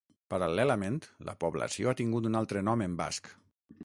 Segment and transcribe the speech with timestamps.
[0.33, 0.95] Paral·lelament
[1.27, 3.31] la població ha tingut altre nom en basc.